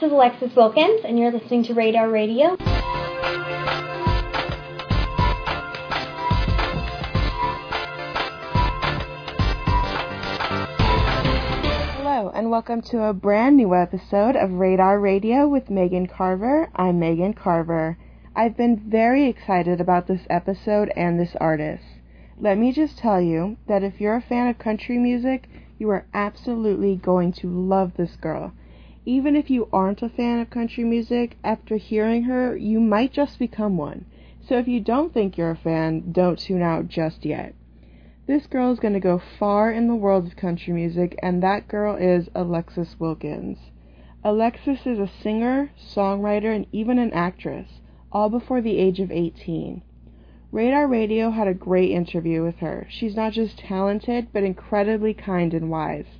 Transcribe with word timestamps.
This 0.00 0.06
is 0.06 0.12
Alexis 0.14 0.56
Wilkins, 0.56 1.02
and 1.04 1.18
you're 1.18 1.30
listening 1.30 1.62
to 1.64 1.74
Radar 1.74 2.08
Radio. 2.08 2.56
Hello, 11.98 12.30
and 12.34 12.50
welcome 12.50 12.80
to 12.80 13.02
a 13.02 13.12
brand 13.12 13.58
new 13.58 13.74
episode 13.74 14.36
of 14.36 14.52
Radar 14.52 14.98
Radio 14.98 15.46
with 15.46 15.68
Megan 15.68 16.06
Carver. 16.06 16.70
I'm 16.74 16.98
Megan 16.98 17.34
Carver. 17.34 17.98
I've 18.34 18.56
been 18.56 18.82
very 18.88 19.28
excited 19.28 19.82
about 19.82 20.06
this 20.06 20.22
episode 20.30 20.90
and 20.96 21.20
this 21.20 21.36
artist. 21.38 21.84
Let 22.38 22.56
me 22.56 22.72
just 22.72 22.96
tell 22.96 23.20
you 23.20 23.58
that 23.68 23.82
if 23.82 24.00
you're 24.00 24.16
a 24.16 24.22
fan 24.22 24.48
of 24.48 24.58
country 24.58 24.96
music, 24.96 25.46
you 25.78 25.90
are 25.90 26.06
absolutely 26.14 26.96
going 26.96 27.34
to 27.34 27.48
love 27.48 27.98
this 27.98 28.16
girl. 28.16 28.54
Even 29.06 29.34
if 29.34 29.48
you 29.48 29.68
aren't 29.72 30.02
a 30.02 30.08
fan 30.10 30.40
of 30.40 30.50
country 30.50 30.84
music, 30.84 31.38
after 31.42 31.76
hearing 31.76 32.24
her, 32.24 32.54
you 32.54 32.80
might 32.80 33.12
just 33.12 33.38
become 33.38 33.76
one. 33.78 34.04
So 34.40 34.58
if 34.58 34.68
you 34.68 34.80
don't 34.80 35.14
think 35.14 35.38
you're 35.38 35.50
a 35.50 35.56
fan, 35.56 36.12
don't 36.12 36.38
tune 36.38 36.60
out 36.60 36.88
just 36.88 37.24
yet. 37.24 37.54
This 38.26 38.46
girl 38.46 38.70
is 38.70 38.78
going 38.78 38.94
to 38.94 39.00
go 39.00 39.18
far 39.18 39.72
in 39.72 39.88
the 39.88 39.94
world 39.94 40.26
of 40.26 40.36
country 40.36 40.72
music, 40.72 41.18
and 41.22 41.42
that 41.42 41.66
girl 41.66 41.96
is 41.96 42.28
Alexis 42.34 43.00
Wilkins. 43.00 43.58
Alexis 44.22 44.86
is 44.86 44.98
a 44.98 45.08
singer, 45.08 45.70
songwriter, 45.78 46.54
and 46.54 46.66
even 46.70 46.98
an 46.98 47.12
actress, 47.14 47.80
all 48.12 48.28
before 48.28 48.60
the 48.60 48.76
age 48.76 49.00
of 49.00 49.10
18. 49.10 49.80
Radar 50.52 50.86
Radio 50.86 51.30
had 51.30 51.48
a 51.48 51.54
great 51.54 51.90
interview 51.90 52.42
with 52.42 52.58
her. 52.58 52.86
She's 52.90 53.16
not 53.16 53.32
just 53.32 53.58
talented, 53.58 54.28
but 54.32 54.42
incredibly 54.42 55.14
kind 55.14 55.54
and 55.54 55.70
wise. 55.70 56.19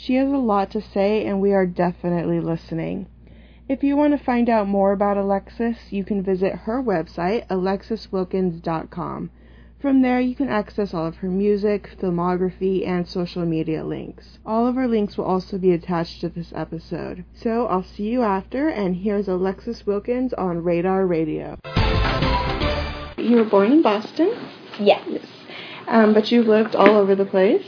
She 0.00 0.14
has 0.14 0.30
a 0.30 0.36
lot 0.36 0.70
to 0.70 0.80
say, 0.80 1.26
and 1.26 1.40
we 1.40 1.52
are 1.52 1.66
definitely 1.66 2.38
listening. 2.38 3.08
If 3.68 3.82
you 3.82 3.96
want 3.96 4.16
to 4.16 4.24
find 4.24 4.48
out 4.48 4.68
more 4.68 4.92
about 4.92 5.16
Alexis, 5.16 5.76
you 5.90 6.04
can 6.04 6.22
visit 6.22 6.54
her 6.54 6.80
website, 6.80 7.48
alexiswilkins.com. 7.48 9.30
From 9.80 10.02
there, 10.02 10.20
you 10.20 10.36
can 10.36 10.48
access 10.48 10.94
all 10.94 11.06
of 11.06 11.16
her 11.16 11.28
music, 11.28 11.96
filmography, 12.00 12.86
and 12.86 13.08
social 13.08 13.44
media 13.44 13.84
links. 13.84 14.38
All 14.46 14.68
of 14.68 14.76
her 14.76 14.86
links 14.86 15.18
will 15.18 15.24
also 15.24 15.58
be 15.58 15.72
attached 15.72 16.20
to 16.20 16.28
this 16.28 16.52
episode. 16.54 17.24
So 17.34 17.66
I'll 17.66 17.82
see 17.82 18.04
you 18.04 18.22
after, 18.22 18.68
and 18.68 18.94
here's 18.94 19.26
Alexis 19.26 19.84
Wilkins 19.84 20.32
on 20.32 20.62
Radar 20.62 21.06
Radio. 21.06 21.58
You 23.16 23.36
were 23.36 23.50
born 23.50 23.72
in 23.72 23.82
Boston? 23.82 24.32
Yes. 24.78 25.02
Yes. 25.08 25.37
Um, 25.88 26.12
but 26.14 26.30
you've 26.30 26.46
lived 26.46 26.76
all 26.76 26.96
over 26.96 27.14
the 27.14 27.24
place. 27.24 27.66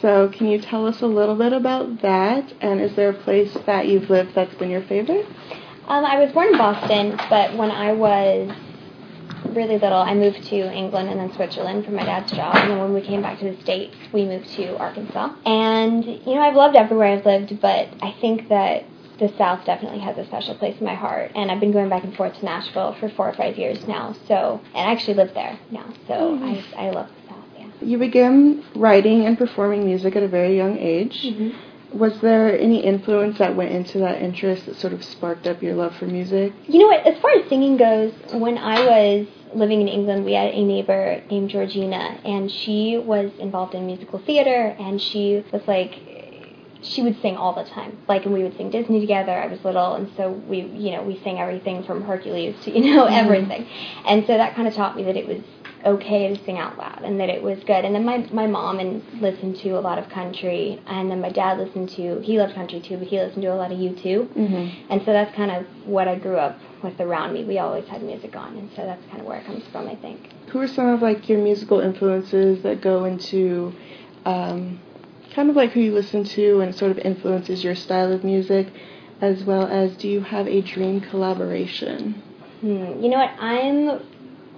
So 0.00 0.28
can 0.28 0.48
you 0.48 0.58
tell 0.60 0.86
us 0.86 1.00
a 1.00 1.06
little 1.06 1.36
bit 1.36 1.52
about 1.52 2.02
that? 2.02 2.52
And 2.60 2.80
is 2.80 2.94
there 2.96 3.10
a 3.10 3.14
place 3.14 3.56
that 3.66 3.86
you've 3.88 4.10
lived 4.10 4.34
that's 4.34 4.54
been 4.56 4.70
your 4.70 4.82
favorite? 4.82 5.26
Um, 5.88 6.04
I 6.04 6.18
was 6.18 6.32
born 6.32 6.48
in 6.48 6.58
Boston, 6.58 7.16
but 7.30 7.56
when 7.56 7.70
I 7.70 7.92
was 7.92 8.50
really 9.54 9.78
little, 9.78 9.98
I 9.98 10.14
moved 10.14 10.42
to 10.44 10.72
England 10.72 11.08
and 11.08 11.20
then 11.20 11.32
Switzerland 11.34 11.84
for 11.84 11.92
my 11.92 12.04
dad's 12.04 12.32
job. 12.32 12.56
And 12.56 12.72
then 12.72 12.78
when 12.80 12.92
we 12.92 13.00
came 13.00 13.22
back 13.22 13.38
to 13.38 13.52
the 13.52 13.60
States, 13.62 13.94
we 14.12 14.24
moved 14.24 14.48
to 14.54 14.76
Arkansas. 14.78 15.34
And, 15.46 16.04
you 16.04 16.34
know, 16.34 16.40
I've 16.40 16.56
loved 16.56 16.76
everywhere 16.76 17.16
I've 17.16 17.24
lived, 17.24 17.60
but 17.60 17.88
I 18.02 18.14
think 18.20 18.48
that 18.48 18.84
the 19.18 19.32
South 19.38 19.64
definitely 19.64 20.00
has 20.00 20.18
a 20.18 20.26
special 20.26 20.56
place 20.56 20.78
in 20.78 20.84
my 20.84 20.94
heart. 20.94 21.30
And 21.34 21.50
I've 21.50 21.60
been 21.60 21.72
going 21.72 21.88
back 21.88 22.04
and 22.04 22.14
forth 22.14 22.34
to 22.40 22.44
Nashville 22.44 22.94
for 23.00 23.08
four 23.08 23.28
or 23.28 23.34
five 23.34 23.56
years 23.56 23.86
now. 23.86 24.14
So, 24.28 24.60
and 24.74 24.88
I 24.88 24.92
actually 24.92 25.14
live 25.14 25.32
there 25.34 25.58
now. 25.70 25.86
So 26.06 26.14
Mm-hmm. 26.36 26.78
I, 26.78 26.86
I 26.88 26.90
love 26.90 27.08
the 27.08 27.14
South, 27.14 27.14
yeah. 27.14 27.15
You 27.80 27.98
began 27.98 28.64
writing 28.74 29.26
and 29.26 29.36
performing 29.36 29.84
music 29.84 30.16
at 30.16 30.22
a 30.22 30.28
very 30.28 30.56
young 30.56 30.78
age. 30.78 31.22
Mm-hmm. 31.22 31.98
Was 31.98 32.20
there 32.20 32.58
any 32.58 32.84
influence 32.84 33.38
that 33.38 33.54
went 33.56 33.72
into 33.72 33.98
that 33.98 34.20
interest 34.20 34.66
that 34.66 34.76
sort 34.76 34.92
of 34.92 35.04
sparked 35.04 35.46
up 35.46 35.62
your 35.62 35.74
love 35.74 35.94
for 35.96 36.06
music? 36.06 36.52
You 36.66 36.80
know 36.80 36.88
what? 36.88 37.06
As 37.06 37.18
far 37.20 37.30
as 37.32 37.48
singing 37.48 37.76
goes, 37.76 38.12
when 38.32 38.58
I 38.58 38.84
was 38.84 39.26
living 39.54 39.80
in 39.80 39.88
England, 39.88 40.24
we 40.24 40.32
had 40.32 40.52
a 40.52 40.64
neighbor 40.64 41.22
named 41.30 41.50
Georgina, 41.50 42.20
and 42.24 42.50
she 42.50 42.98
was 42.98 43.30
involved 43.38 43.74
in 43.74 43.86
musical 43.86 44.18
theater, 44.18 44.74
and 44.78 45.00
she 45.00 45.44
was 45.52 45.62
like, 45.66 45.94
she 46.82 47.02
would 47.02 47.20
sing 47.20 47.36
all 47.36 47.54
the 47.54 47.64
time. 47.64 47.98
Like, 48.08 48.24
and 48.24 48.34
we 48.34 48.42
would 48.42 48.56
sing 48.56 48.70
Disney 48.70 49.00
together. 49.00 49.32
I 49.32 49.46
was 49.46 49.64
little, 49.64 49.94
and 49.94 50.10
so 50.16 50.30
we, 50.30 50.60
you 50.60 50.92
know, 50.92 51.02
we 51.02 51.20
sang 51.22 51.38
everything 51.38 51.82
from 51.84 52.02
Hercules 52.02 52.56
to, 52.64 52.70
you 52.70 52.94
know, 52.94 53.04
everything. 53.10 53.66
And 54.06 54.26
so 54.26 54.36
that 54.36 54.54
kind 54.54 54.68
of 54.68 54.74
taught 54.74 54.96
me 54.96 55.04
that 55.04 55.16
it 55.16 55.26
was 55.26 55.42
okay 55.86 56.34
to 56.34 56.44
sing 56.44 56.58
out 56.58 56.76
loud 56.76 57.02
and 57.04 57.20
that 57.20 57.30
it 57.30 57.42
was 57.42 57.58
good. 57.60 57.84
And 57.84 57.94
then 57.94 58.04
my 58.04 58.18
my 58.32 58.46
mom 58.46 58.78
and 58.80 59.02
listened 59.20 59.56
to 59.58 59.70
a 59.70 59.80
lot 59.80 59.98
of 59.98 60.08
country, 60.08 60.82
and 60.86 61.10
then 61.10 61.20
my 61.20 61.30
dad 61.30 61.58
listened 61.58 61.90
to 61.90 62.20
he 62.20 62.38
loved 62.38 62.54
country 62.54 62.80
too, 62.80 62.98
but 62.98 63.06
he 63.06 63.18
listened 63.18 63.42
to 63.42 63.48
a 63.48 63.54
lot 63.54 63.72
of 63.72 63.78
U2. 63.78 64.02
Mm-hmm. 64.02 64.92
And 64.92 65.02
so 65.04 65.12
that's 65.12 65.34
kind 65.34 65.50
of 65.50 65.64
what 65.86 66.08
I 66.08 66.16
grew 66.16 66.36
up 66.36 66.58
with 66.82 67.00
around 67.00 67.32
me. 67.32 67.44
We 67.44 67.58
always 67.58 67.86
had 67.88 68.02
music 68.02 68.36
on, 68.36 68.56
and 68.56 68.70
so 68.76 68.84
that's 68.84 69.04
kind 69.06 69.20
of 69.20 69.26
where 69.26 69.38
it 69.38 69.46
comes 69.46 69.64
from, 69.72 69.88
I 69.88 69.96
think. 69.96 70.32
Who 70.50 70.60
are 70.60 70.68
some 70.68 70.88
of 70.88 71.02
like 71.02 71.28
your 71.28 71.38
musical 71.38 71.80
influences 71.80 72.62
that 72.62 72.80
go 72.80 73.04
into 73.04 73.72
um, 74.24 74.80
kind 75.34 75.50
of 75.50 75.56
like 75.56 75.72
who 75.72 75.80
you 75.80 75.92
listen 75.92 76.24
to 76.24 76.60
and 76.60 76.74
sort 76.74 76.90
of 76.90 76.98
influences 76.98 77.62
your 77.62 77.74
style 77.74 78.12
of 78.12 78.24
music, 78.24 78.68
as 79.20 79.44
well 79.44 79.66
as 79.66 79.96
do 79.96 80.08
you 80.08 80.20
have 80.20 80.48
a 80.48 80.60
dream 80.60 81.00
collaboration? 81.00 82.22
Hmm. 82.60 83.02
You 83.02 83.10
know 83.10 83.18
what? 83.18 83.30
I'm 83.38 84.00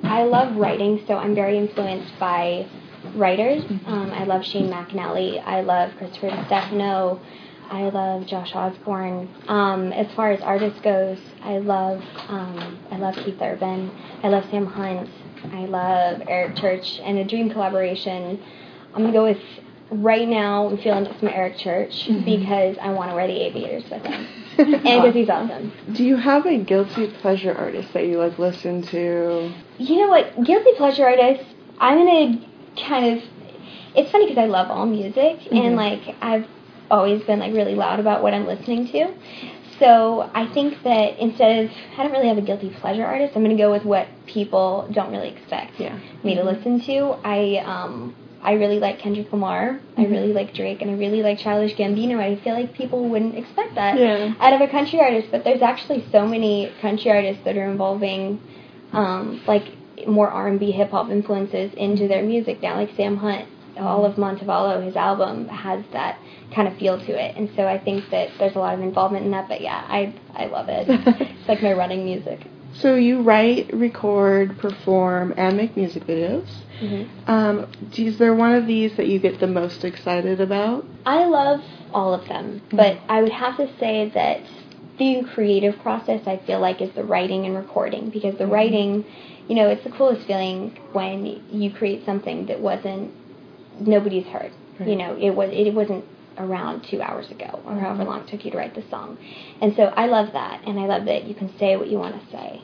I 0.03 0.25
love 0.25 0.57
writing, 0.57 1.03
so 1.07 1.17
I'm 1.17 1.35
very 1.35 1.59
influenced 1.59 2.19
by 2.19 2.67
writers. 3.15 3.65
Um, 3.87 4.11
I 4.13 4.25
love 4.25 4.45
Shane 4.45 4.71
McAnally. 4.71 5.43
I 5.45 5.61
love 5.61 5.93
Chris 5.99 6.17
DeStefano. 6.17 7.21
I 7.71 7.91
love 7.91 8.27
Josh 8.27 8.55
Osborne. 8.55 9.29
Um, 9.47 9.93
as 9.93 10.11
far 10.15 10.33
as 10.33 10.41
artists 10.41 10.81
goes, 10.81 11.19
I 11.43 11.59
love 11.59 12.03
um, 12.29 12.79
I 12.91 12.97
love 12.97 13.15
Keith 13.17 13.41
Urban. 13.41 13.91
I 14.23 14.29
love 14.29 14.45
Sam 14.51 14.67
Hunt. 14.67 15.11
I 15.53 15.67
love 15.67 16.23
Eric 16.27 16.57
Church. 16.57 16.99
And 17.03 17.19
a 17.19 17.25
dream 17.25 17.51
collaboration, 17.51 18.43
I'm 18.95 19.03
gonna 19.03 19.13
go 19.13 19.25
with 19.25 19.43
right 19.91 20.29
now. 20.29 20.69
I'm 20.69 20.79
feeling 20.79 21.07
some 21.19 21.29
Eric 21.29 21.59
Church 21.59 22.09
because 22.25 22.77
I 22.81 22.91
want 22.91 23.11
to 23.11 23.15
wear 23.17 23.27
the 23.27 23.41
aviators 23.47 23.85
with 23.91 24.03
him, 24.05 24.27
and 24.59 24.83
because 24.85 25.15
he's 25.15 25.29
awesome. 25.29 25.73
Do 25.93 26.05
you 26.05 26.17
have 26.17 26.47
a 26.47 26.59
guilty 26.59 27.09
pleasure 27.21 27.55
artist 27.55 27.93
that 27.95 28.07
you 28.07 28.19
like 28.19 28.39
listen 28.39 28.83
to? 28.83 29.53
You 29.79 29.97
know 29.99 30.09
what? 30.09 30.45
Guilty 30.45 30.73
pleasure 30.77 31.05
artists. 31.07 31.45
I'm 31.79 31.99
gonna 31.99 32.45
kind 32.87 33.19
of. 33.19 33.25
It's 33.95 34.11
funny 34.13 34.27
because 34.29 34.43
I 34.43 34.47
love 34.47 34.71
all 34.71 34.87
music, 34.87 35.41
Mhm. 35.41 35.67
and 35.67 35.77
like 35.77 36.17
I've 36.21 36.47
always 36.91 37.23
been 37.25 37.39
like 37.39 37.53
really 37.55 37.75
loud 37.75 38.01
about 38.01 38.23
what 38.23 38.33
I'm 38.35 38.47
listening 38.47 38.89
to. 38.89 39.13
So 39.79 40.29
I 40.35 40.47
think 40.47 40.83
that 40.83 41.19
instead 41.21 41.65
of 41.65 41.71
I 41.97 42.03
don't 42.03 42.13
really 42.13 42.29
have 42.29 42.39
a 42.39 42.43
guilty 42.43 42.71
pleasure 42.71 43.05
artist, 43.05 43.35
I'm 43.37 43.43
gonna 43.43 43.57
go 43.57 43.71
with 43.71 43.85
what 43.85 44.09
people 44.27 44.89
don't 44.93 45.13
really 45.13 45.29
expect 45.29 45.79
Yeah. 45.79 45.97
me 46.25 46.35
to 46.35 46.43
listen 46.43 46.81
to. 46.83 47.17
I 47.25 47.63
um 47.65 48.15
I 48.43 48.53
really 48.53 48.79
like 48.79 48.99
Kendrick 49.01 49.33
Lamar. 49.33 49.81
I 49.97 50.05
Mhm. 50.05 50.11
really 50.11 50.33
like 50.33 50.55
Drake, 50.55 50.81
and 50.81 50.91
I 50.91 50.95
really 50.95 51.23
like 51.23 51.39
Childish 51.39 51.75
Gambino. 51.77 52.19
I 52.21 52.37
feel 52.37 52.55
like 52.55 52.73
people 52.73 53.05
wouldn't 53.09 53.37
expect 53.37 53.75
that 53.75 53.99
Yeah. 53.99 54.33
out 54.41 54.53
of 54.53 54.61
a 54.61 54.69
country 54.69 55.01
artist, 55.01 55.29
but 55.31 55.45
there's 55.45 55.63
actually 55.63 56.05
so 56.13 56.27
many 56.27 56.71
country 56.81 57.11
artists 57.11 57.43
that 57.45 57.57
are 57.57 57.69
involving 57.71 58.39
um, 58.93 59.41
like 59.47 59.65
more 60.07 60.29
R&B 60.31 60.71
hip 60.71 60.91
hop 60.93 61.11
influences 61.11 61.75
into 61.75 62.07
their 62.09 62.23
music 62.23 62.63
now. 62.63 62.77
Like 62.77 62.91
Sam 62.97 63.17
Hunt, 63.17 63.45
all 63.79 64.05
of 64.05 64.15
Montevallo, 64.17 64.83
his 64.85 64.97
album 64.97 65.49
has 65.49 65.85
that 65.93 66.19
kind 66.55 66.69
of 66.69 66.75
feel 66.79 66.99
to 66.99 67.13
it, 67.13 67.37
and 67.37 67.51
so 67.57 67.67
I 67.67 67.77
think 67.79 68.09
that 68.11 68.31
there's 68.39 68.55
a 68.57 68.59
lot 68.61 68.73
of 68.75 68.81
involvement 68.81 69.25
in 69.27 69.33
that. 69.33 69.49
But 69.49 69.61
yeah, 69.61 69.83
I 69.89 70.15
I 70.35 70.47
love 70.47 70.69
it. 70.69 70.87
it's 70.89 71.49
like 71.49 71.63
my 71.63 71.73
running 71.73 72.05
music. 72.05 72.41
So 72.81 72.95
you 72.95 73.23
write, 73.23 73.71
record, 73.75 74.59
perform, 74.59 75.35
and 75.37 75.57
make 75.57 75.77
music 75.77 76.05
videos. 76.05 76.49
Mm-hmm. 76.81 77.31
Um, 77.31 77.67
is 77.97 78.19
there 78.19 78.35
one 78.35 78.55
of 78.55 78.67
these 78.67 78.97
that 78.97 79.09
you 79.09 79.19
get 79.19 79.41
the 79.41 79.49
most 79.49 79.85
excited 79.85 80.41
about? 80.41 80.85
I 81.05 81.25
love 81.25 81.61
all 81.93 82.15
of 82.15 82.29
them, 82.29 82.63
but 82.71 82.99
I 83.09 83.23
would 83.23 83.33
have 83.33 83.57
to 83.57 83.69
say 83.79 84.11
that 84.15 84.43
the 84.99 85.25
creative 85.35 85.79
process 85.81 86.27
I 86.27 86.39
feel 86.47 86.61
like 86.61 86.81
is 86.81 86.95
the 86.95 87.05
writing 87.05 87.47
and 87.47 87.57
recording 87.57 88.11
because 88.11 88.37
the 88.39 88.47
writing, 88.47 89.05
you 89.49 89.57
know, 89.57 89.69
it's 89.69 89.83
the 89.83 89.91
coolest 89.91 90.27
feeling 90.27 90.79
when 90.93 91.25
you 91.51 91.73
create 91.73 92.05
something 92.05 92.47
that 92.47 92.61
wasn't 92.61 93.13
nobody's 93.81 94.27
heard. 94.27 94.53
You 94.81 94.95
know, 94.95 95.17
it 95.19 95.31
was 95.31 95.51
it 95.53 95.75
wasn't 95.75 96.05
around 96.39 96.85
two 96.85 97.03
hours 97.03 97.31
ago 97.31 97.61
or 97.65 97.75
however 97.75 98.05
long 98.05 98.21
it 98.21 98.29
took 98.29 98.45
you 98.45 98.51
to 98.51 98.57
write 98.57 98.75
the 98.75 98.85
song, 98.91 99.19
and 99.61 99.75
so 99.77 99.85
I 99.85 100.07
love 100.07 100.33
that, 100.33 100.67
and 100.67 100.79
I 100.79 100.87
love 100.87 101.05
that 101.07 101.25
you 101.25 101.35
can 101.35 101.57
say 101.59 101.77
what 101.77 101.89
you 101.89 101.99
want 101.99 102.21
to 102.21 102.31
say. 102.31 102.63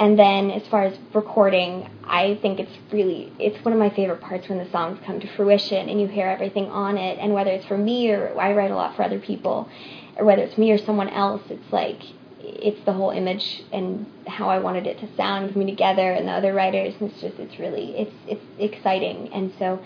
And 0.00 0.18
then 0.18 0.50
as 0.50 0.66
far 0.68 0.84
as 0.84 0.98
recording, 1.12 1.86
I 2.04 2.38
think 2.40 2.58
it's 2.58 2.72
really 2.90 3.30
it's 3.38 3.62
one 3.62 3.74
of 3.74 3.78
my 3.78 3.90
favorite 3.90 4.22
parts 4.22 4.48
when 4.48 4.56
the 4.56 4.70
songs 4.70 4.98
come 5.04 5.20
to 5.20 5.26
fruition 5.36 5.90
and 5.90 6.00
you 6.00 6.06
hear 6.06 6.26
everything 6.26 6.70
on 6.70 6.96
it. 6.96 7.18
And 7.18 7.34
whether 7.34 7.50
it's 7.50 7.66
for 7.66 7.76
me 7.76 8.10
or 8.10 8.34
I 8.40 8.54
write 8.54 8.70
a 8.70 8.74
lot 8.74 8.96
for 8.96 9.02
other 9.02 9.18
people 9.18 9.68
or 10.16 10.24
whether 10.24 10.40
it's 10.40 10.56
me 10.56 10.72
or 10.72 10.78
someone 10.78 11.10
else, 11.10 11.42
it's 11.50 11.70
like 11.70 12.00
it's 12.40 12.82
the 12.86 12.94
whole 12.94 13.10
image 13.10 13.62
and 13.74 14.06
how 14.26 14.48
I 14.48 14.58
wanted 14.58 14.86
it 14.86 14.98
to 15.00 15.16
sound 15.16 15.52
coming 15.52 15.68
together 15.68 16.12
and 16.12 16.26
the 16.26 16.32
other 16.32 16.54
writers. 16.54 16.94
And 16.98 17.10
it's 17.10 17.20
just 17.20 17.38
it's 17.38 17.58
really 17.58 17.94
it's 17.98 18.16
it's 18.26 18.44
exciting. 18.58 19.30
And 19.34 19.52
so 19.58 19.84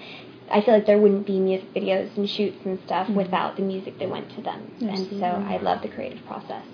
I 0.50 0.60
feel 0.60 0.74
like 0.74 0.86
there 0.86 0.98
wouldn't 0.98 1.26
be 1.26 1.38
music 1.40 1.72
videos 1.74 2.16
and 2.16 2.28
shoots 2.28 2.58
and 2.64 2.78
stuff 2.86 3.06
mm-hmm. 3.06 3.16
without 3.16 3.56
the 3.56 3.62
music 3.62 3.98
that 3.98 4.08
went 4.08 4.30
to 4.36 4.42
them. 4.42 4.70
And 4.80 4.98
so 4.98 5.16
mm-hmm. 5.16 5.48
I 5.48 5.56
love 5.58 5.82
the 5.82 5.88
creative 5.88 6.24
process. 6.26 6.64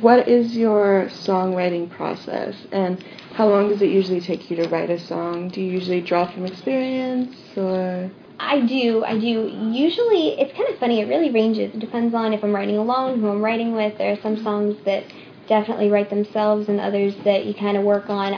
what 0.00 0.26
is 0.26 0.56
your 0.56 1.06
songwriting 1.06 1.90
process 1.90 2.56
and 2.72 3.04
how 3.34 3.48
long 3.48 3.68
does 3.68 3.82
it 3.82 3.90
usually 3.90 4.20
take 4.20 4.50
you 4.50 4.56
to 4.56 4.68
write 4.68 4.90
a 4.90 4.98
song? 4.98 5.48
Do 5.48 5.60
you 5.60 5.70
usually 5.70 6.00
draw 6.00 6.30
from 6.30 6.46
experience 6.46 7.36
or 7.56 8.10
I 8.40 8.60
do, 8.60 9.04
I 9.04 9.18
do. 9.18 9.48
Usually, 9.70 10.40
it's 10.40 10.52
kind 10.56 10.68
of 10.68 10.78
funny. 10.78 11.00
It 11.00 11.06
really 11.06 11.30
ranges. 11.30 11.72
It 11.74 11.78
depends 11.78 12.12
on 12.12 12.32
if 12.32 12.42
I'm 12.42 12.52
writing 12.52 12.76
alone, 12.76 13.20
who 13.20 13.28
I'm 13.28 13.40
writing 13.40 13.72
with. 13.72 13.98
There 13.98 14.12
are 14.12 14.20
some 14.20 14.42
songs 14.42 14.76
that 14.84 15.04
definitely 15.46 15.90
write 15.90 16.10
themselves, 16.10 16.68
and 16.68 16.80
others 16.80 17.14
that 17.24 17.46
you 17.46 17.54
kind 17.54 17.76
of 17.76 17.84
work 17.84 18.10
on. 18.10 18.32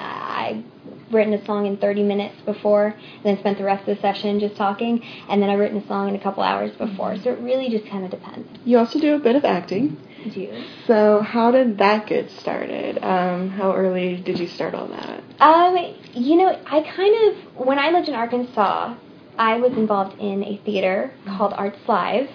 Written 1.11 1.35
a 1.35 1.45
song 1.45 1.67
in 1.67 1.77
30 1.77 2.03
minutes 2.03 2.41
before, 2.45 2.87
and 2.87 3.25
then 3.25 3.39
spent 3.39 3.59
the 3.59 3.65
rest 3.65 3.89
of 3.89 3.97
the 3.97 4.01
session 4.01 4.41
just 4.41 4.57
talking, 4.57 5.03
and 5.29 5.43
then 5.43 5.51
I've 5.51 5.59
written 5.59 5.79
a 5.79 5.87
song 5.87 6.09
in 6.09 6.17
a 6.17 6.23
couple 6.23 6.43
hours 6.43 6.73
before. 6.77 7.17
So 7.19 7.33
it 7.33 7.41
really 7.41 7.69
just 7.71 7.87
kind 7.91 8.05
of 8.05 8.11
depends. 8.11 8.49
you 8.65 8.79
also 8.79 8.99
do 8.99 9.15
a 9.15 9.19
bit 9.19 9.37
of 9.37 9.45
acting? 9.45 9.97
I 10.25 10.29
do. 10.29 10.65
So 10.87 11.21
how 11.21 11.51
did 11.51 11.79
that 11.79 12.07
get 12.07 12.31
started? 12.31 12.99
Um, 13.03 13.51
how 13.51 13.75
early 13.75 14.17
did 14.17 14.39
you 14.39 14.49
start 14.49 14.75
on 14.75 14.91
that? 14.91 15.23
Um, 15.41 15.77
you 16.15 16.37
know, 16.37 16.49
I 16.67 16.81
kind 16.97 17.37
of 17.37 17.67
when 17.67 17.79
I 17.79 17.91
lived 17.91 18.09
in 18.09 18.15
Arkansas, 18.15 18.97
I 19.37 19.59
was 19.59 19.73
involved 19.73 20.19
in 20.21 20.43
a 20.45 20.61
theater 20.65 21.13
called 21.27 21.53
Arts 21.55 21.79
Live, 21.89 22.29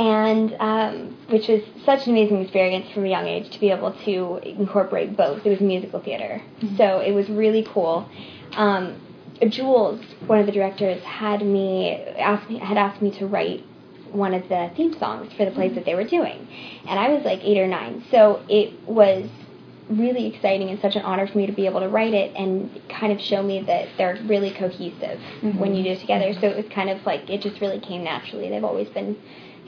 and 0.00 0.56
um, 0.60 1.16
which 1.28 1.46
was 1.46 1.60
such 1.84 2.06
an 2.06 2.12
amazing 2.14 2.40
experience 2.40 2.90
from 2.92 3.04
a 3.04 3.08
young 3.08 3.26
age 3.26 3.50
to 3.50 3.60
be 3.60 3.70
able 3.70 3.92
to 4.06 4.40
incorporate 4.42 5.14
both. 5.14 5.44
It 5.44 5.50
was 5.50 5.60
musical 5.60 6.00
theater, 6.00 6.42
so 6.78 7.00
it 7.00 7.12
was 7.12 7.28
really 7.28 7.66
cool. 7.68 8.08
Um, 8.52 8.98
Jules, 9.46 10.00
one 10.26 10.38
of 10.38 10.46
the 10.46 10.52
directors, 10.52 11.02
had 11.02 11.44
me 11.44 11.92
asked 12.18 12.48
me 12.48 12.58
had 12.58 12.78
asked 12.78 13.02
me 13.02 13.10
to 13.18 13.26
write 13.26 13.62
one 14.10 14.32
of 14.32 14.48
the 14.48 14.70
theme 14.74 14.98
songs 14.98 15.32
for 15.34 15.44
the 15.44 15.50
plays 15.50 15.74
that 15.74 15.84
they 15.84 15.94
were 15.94 16.04
doing, 16.04 16.48
and 16.88 16.98
I 16.98 17.10
was 17.10 17.22
like 17.22 17.40
eight 17.44 17.58
or 17.58 17.66
nine, 17.66 18.02
so 18.10 18.42
it 18.48 18.88
was 18.88 19.28
really 19.90 20.26
exciting 20.26 20.70
and 20.70 20.80
such 20.80 20.94
an 20.96 21.02
honor 21.02 21.26
for 21.26 21.36
me 21.36 21.46
to 21.46 21.52
be 21.52 21.66
able 21.66 21.80
to 21.80 21.88
write 21.88 22.14
it 22.14 22.32
and 22.36 22.80
kind 22.88 23.12
of 23.12 23.20
show 23.20 23.42
me 23.42 23.60
that 23.62 23.88
they're 23.98 24.18
really 24.26 24.52
cohesive 24.52 25.20
when 25.58 25.74
you 25.74 25.82
do 25.82 25.90
it 25.90 26.00
together. 26.00 26.32
So 26.40 26.46
it 26.46 26.56
was 26.56 26.72
kind 26.72 26.88
of 26.88 27.04
like 27.04 27.28
it 27.28 27.42
just 27.42 27.60
really 27.60 27.80
came 27.80 28.04
naturally. 28.04 28.48
They've 28.48 28.62
always 28.62 28.88
been 28.88 29.16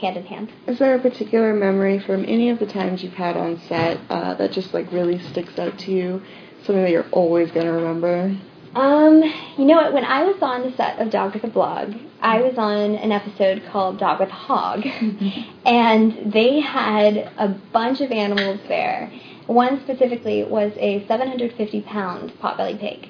hand 0.02 0.18
in 0.18 0.26
hand. 0.26 0.52
Is 0.66 0.78
there 0.78 0.94
a 0.94 1.00
particular 1.00 1.54
memory 1.54 1.98
from 1.98 2.24
any 2.24 2.50
of 2.50 2.58
the 2.58 2.66
times 2.66 3.02
you've 3.02 3.14
had 3.14 3.36
on 3.36 3.58
set 3.68 3.98
uh, 4.10 4.34
that 4.34 4.52
just 4.52 4.74
like 4.74 4.92
really 4.92 5.18
sticks 5.18 5.58
out 5.58 5.78
to 5.80 5.92
you? 5.92 6.22
Something 6.64 6.82
that 6.82 6.90
you're 6.90 7.08
always 7.10 7.50
gonna 7.50 7.72
remember? 7.72 8.36
Um, 8.74 9.22
you 9.58 9.64
know 9.64 9.76
what? 9.76 9.92
When 9.92 10.04
I 10.04 10.24
was 10.24 10.36
on 10.40 10.62
the 10.62 10.76
set 10.76 10.98
of 10.98 11.10
Dog 11.10 11.34
with 11.34 11.44
a 11.44 11.48
Blog, 11.48 11.94
I 12.20 12.40
was 12.40 12.56
on 12.56 12.94
an 12.96 13.12
episode 13.12 13.62
called 13.70 13.98
Dog 13.98 14.20
with 14.20 14.30
a 14.30 14.32
Hog, 14.32 14.86
and 15.66 16.32
they 16.32 16.60
had 16.60 17.30
a 17.38 17.48
bunch 17.48 18.00
of 18.00 18.10
animals 18.10 18.60
there. 18.68 19.12
One 19.52 19.80
specifically 19.82 20.44
was 20.44 20.72
a 20.76 21.06
750 21.06 21.82
pound 21.82 22.32
potbelly 22.40 22.78
pig. 22.80 23.08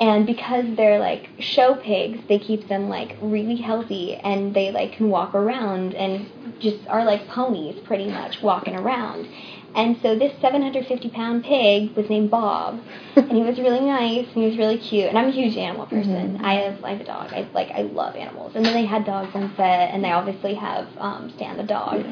And 0.00 0.26
because 0.26 0.64
they're 0.76 0.98
like 0.98 1.30
show 1.38 1.76
pigs, 1.76 2.20
they 2.28 2.38
keep 2.38 2.68
them 2.68 2.88
like 2.88 3.16
really 3.22 3.56
healthy 3.56 4.14
and 4.16 4.54
they 4.54 4.70
like 4.70 4.92
can 4.92 5.08
walk 5.08 5.34
around 5.34 5.94
and 5.94 6.30
just 6.60 6.86
are 6.88 7.04
like 7.04 7.26
ponies 7.28 7.80
pretty 7.84 8.08
much 8.10 8.42
walking 8.42 8.74
around. 8.76 9.28
And 9.74 9.98
so 10.02 10.18
this 10.18 10.32
750 10.40 11.10
pound 11.10 11.44
pig 11.44 11.94
was 11.94 12.08
named 12.08 12.30
Bob, 12.30 12.80
and 13.16 13.30
he 13.30 13.42
was 13.42 13.58
really 13.58 13.80
nice 13.80 14.24
and 14.24 14.34
he 14.34 14.46
was 14.46 14.56
really 14.56 14.78
cute. 14.78 15.06
And 15.06 15.18
I'm 15.18 15.28
a 15.28 15.30
huge 15.30 15.56
animal 15.56 15.86
person. 15.86 16.40
I 16.42 16.54
have 16.54 16.82
I 16.84 16.92
have 16.92 17.00
a 17.00 17.04
dog. 17.04 17.32
I 17.32 17.46
like 17.52 17.70
I 17.70 17.82
love 17.82 18.16
animals. 18.16 18.52
And 18.56 18.64
then 18.64 18.74
they 18.74 18.86
had 18.86 19.04
dogs 19.04 19.30
on 19.34 19.52
set, 19.56 19.90
and 19.92 20.02
they 20.02 20.10
obviously 20.10 20.54
have 20.54 20.88
um, 20.98 21.30
Stan 21.36 21.56
the 21.58 21.62
dog. 21.64 22.04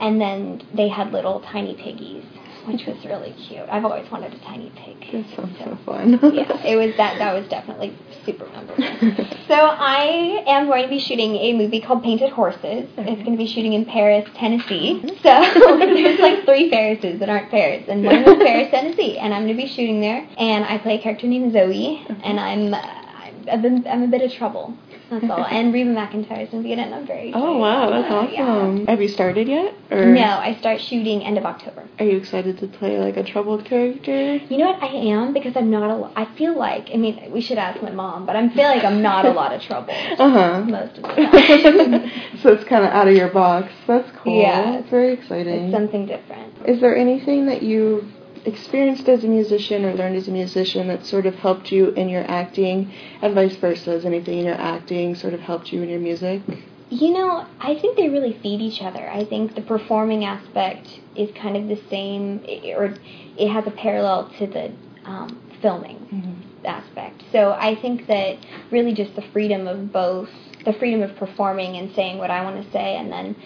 And 0.00 0.20
then 0.20 0.62
they 0.74 0.88
had 0.88 1.12
little 1.12 1.40
tiny 1.40 1.74
piggies, 1.74 2.24
which 2.68 2.86
was 2.86 3.04
really 3.04 3.32
cute. 3.32 3.66
I've 3.70 3.84
always 3.84 4.10
wanted 4.10 4.34
a 4.34 4.38
tiny 4.40 4.70
pig. 4.76 5.00
That 5.12 5.36
sounds 5.36 5.58
so 5.58 5.78
fun. 5.86 6.12
yeah, 6.34 6.62
it 6.64 6.76
was 6.76 6.96
that. 6.96 7.18
That 7.18 7.32
was 7.32 7.48
definitely 7.48 7.96
super 8.24 8.46
memorable. 8.46 9.26
so 9.48 9.54
I 9.54 10.44
am 10.46 10.66
going 10.66 10.82
to 10.82 10.88
be 10.88 10.98
shooting 10.98 11.34
a 11.36 11.54
movie 11.54 11.80
called 11.80 12.02
Painted 12.02 12.30
Horses. 12.30 12.88
It's 12.96 13.22
going 13.22 13.32
to 13.32 13.36
be 13.36 13.46
shooting 13.46 13.72
in 13.72 13.84
Paris, 13.84 14.28
Tennessee. 14.34 15.00
So 15.22 15.30
there's 15.78 16.20
like 16.20 16.44
three 16.44 16.70
Parises 16.70 17.18
that 17.20 17.28
aren't 17.28 17.50
Paris, 17.50 17.84
and 17.88 18.04
one 18.04 18.18
of 18.18 18.24
them 18.24 18.40
is 18.40 18.46
Paris, 18.46 18.68
Tennessee. 18.70 19.18
And 19.18 19.32
I'm 19.32 19.44
going 19.44 19.56
to 19.56 19.62
be 19.62 19.68
shooting 19.68 20.00
there. 20.00 20.28
And 20.36 20.64
I 20.64 20.78
play 20.78 20.98
a 20.98 21.02
character 21.02 21.26
named 21.26 21.52
Zoe, 21.52 22.06
and 22.22 22.38
I'm 22.38 22.74
uh, 22.74 23.04
I've 23.50 23.62
been, 23.62 23.86
I'm 23.86 24.02
a 24.02 24.08
bit 24.08 24.22
of 24.22 24.32
trouble. 24.32 24.76
That's 25.10 25.24
all. 25.30 25.44
And 25.44 25.72
Reba 25.72 25.90
McEntire's 25.90 26.50
going 26.50 26.62
to 26.62 26.66
be 26.68 26.72
in 26.72 26.78
and 26.80 26.94
I'm 26.94 27.06
very 27.06 27.28
excited. 27.28 27.46
Oh 27.46 27.56
wow, 27.58 27.90
that's 27.90 28.08
that, 28.08 28.32
yeah. 28.32 28.42
awesome. 28.46 28.86
Have 28.86 29.00
you 29.00 29.08
started 29.08 29.48
yet? 29.48 29.74
Or 29.90 30.04
No, 30.06 30.22
I 30.22 30.56
start 30.60 30.80
shooting 30.80 31.22
end 31.22 31.38
of 31.38 31.44
October. 31.44 31.88
Are 31.98 32.04
you 32.04 32.16
excited 32.18 32.58
to 32.58 32.66
play 32.68 32.98
like 32.98 33.16
a 33.16 33.24
troubled 33.24 33.64
character? 33.64 34.36
You 34.36 34.58
know 34.58 34.66
what? 34.72 34.82
I 34.82 34.88
am 34.88 35.32
because 35.32 35.56
I'm 35.56 35.70
not 35.70 35.90
a. 35.90 35.96
lo- 35.96 36.12
I 36.14 36.26
feel 36.36 36.56
like. 36.58 36.90
I 36.92 36.96
mean, 36.96 37.30
we 37.32 37.40
should 37.40 37.58
ask 37.58 37.82
my 37.82 37.90
mom, 37.90 38.26
but 38.26 38.36
I 38.36 38.48
feel 38.50 38.64
like 38.64 38.84
I'm 38.84 39.00
not 39.02 39.24
a 39.24 39.30
lot 39.30 39.52
of 39.54 39.62
trouble 39.62 39.92
Uh 40.18 40.30
huh. 40.30 40.60
most 40.62 40.98
of 40.98 41.02
the 41.04 41.08
time. 41.14 42.10
so 42.42 42.52
it's 42.52 42.64
kind 42.64 42.84
of 42.84 42.90
out 42.92 43.08
of 43.08 43.14
your 43.14 43.28
box. 43.30 43.72
That's 43.86 44.10
cool. 44.18 44.40
Yeah. 44.40 44.78
It's 44.78 44.90
very 44.90 45.12
exciting. 45.14 45.64
it's 45.64 45.72
something 45.74 46.06
different. 46.06 46.54
Is 46.66 46.80
there 46.80 46.96
anything 46.96 47.46
that 47.46 47.62
you've 47.62 48.04
experienced 48.48 49.08
as 49.08 49.22
a 49.22 49.28
musician 49.28 49.84
or 49.84 49.94
learned 49.94 50.16
as 50.16 50.26
a 50.26 50.32
musician 50.32 50.88
that 50.88 51.04
sort 51.04 51.26
of 51.26 51.34
helped 51.36 51.70
you 51.70 51.90
in 51.90 52.08
your 52.08 52.28
acting, 52.28 52.92
and 53.22 53.34
vice 53.34 53.56
versa? 53.56 53.90
Has 53.90 54.04
anything 54.04 54.38
in 54.38 54.46
your 54.46 54.60
acting 54.60 55.14
sort 55.14 55.34
of 55.34 55.40
helped 55.40 55.72
you 55.72 55.82
in 55.82 55.88
your 55.88 56.00
music? 56.00 56.42
You 56.90 57.12
know, 57.12 57.46
I 57.60 57.74
think 57.74 57.96
they 57.96 58.08
really 58.08 58.38
feed 58.42 58.60
each 58.62 58.80
other. 58.80 59.08
I 59.10 59.24
think 59.24 59.54
the 59.54 59.60
performing 59.60 60.24
aspect 60.24 60.88
is 61.14 61.30
kind 61.36 61.56
of 61.56 61.68
the 61.68 61.80
same, 61.90 62.40
or 62.74 62.94
it 63.36 63.48
has 63.50 63.66
a 63.66 63.70
parallel 63.70 64.32
to 64.38 64.46
the 64.46 64.72
um, 65.04 65.40
filming 65.60 66.50
aspect. 66.64 67.24
So 67.30 67.52
I 67.52 67.74
think 67.74 68.06
that 68.06 68.38
really 68.70 68.94
just 68.94 69.14
the 69.16 69.24
freedom 69.32 69.66
of 69.66 69.92
both, 69.92 70.30
the 70.64 70.72
freedom 70.72 71.02
of 71.02 71.14
performing 71.16 71.76
and 71.76 71.94
saying 71.94 72.18
what 72.18 72.30
I 72.30 72.42
want 72.42 72.64
to 72.64 72.72
say, 72.72 72.96
and 72.96 73.12
then 73.12 73.36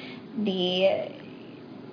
the 0.44 1.12